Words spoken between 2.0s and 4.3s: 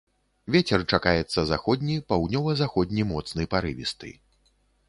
паўднёва-заходні моцны парывісты.